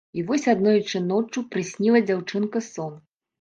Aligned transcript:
І 0.19 0.21
вось 0.29 0.45
аднойчы 0.53 1.01
ноччу 1.11 1.43
прысніла 1.57 2.03
дзяўчынка 2.09 2.65
сон. 2.73 2.99